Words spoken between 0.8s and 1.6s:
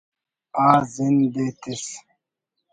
زند ءِ